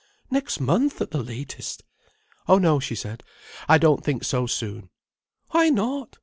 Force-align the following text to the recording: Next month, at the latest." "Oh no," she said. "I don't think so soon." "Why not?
Next 0.31 0.59
month, 0.59 0.99
at 0.99 1.11
the 1.11 1.21
latest." 1.21 1.83
"Oh 2.47 2.57
no," 2.57 2.79
she 2.79 2.95
said. 2.95 3.21
"I 3.69 3.77
don't 3.77 4.03
think 4.03 4.23
so 4.23 4.47
soon." 4.47 4.89
"Why 5.51 5.69
not? 5.69 6.17